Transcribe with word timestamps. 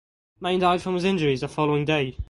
Main 0.39 0.59
died 0.61 0.81
from 0.81 0.95
his 0.95 1.03
injuries 1.03 1.41
the 1.41 1.47
following 1.47 1.85
day. 1.85 2.17